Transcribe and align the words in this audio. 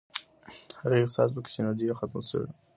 هغې 0.81 0.97
احساس 1.01 1.29
وکړ 1.33 1.49
چې 1.53 1.59
انرژي 1.61 1.85
یې 1.89 1.95
ختمه 1.99 2.21
شوې. 2.29 2.49